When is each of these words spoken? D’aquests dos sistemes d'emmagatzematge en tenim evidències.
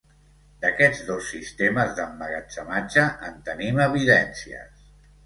D’aquests 0.61 1.01
dos 1.09 1.27
sistemes 1.33 1.93
d'emmagatzematge 1.99 3.05
en 3.29 3.37
tenim 3.51 3.83
evidències. 3.87 4.89